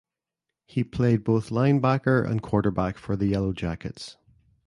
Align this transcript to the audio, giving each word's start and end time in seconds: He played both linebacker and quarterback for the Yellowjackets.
He 0.65 0.83
played 0.83 1.23
both 1.23 1.51
linebacker 1.51 2.27
and 2.27 2.41
quarterback 2.41 2.97
for 2.97 3.15
the 3.15 3.31
Yellowjackets. 3.31 4.15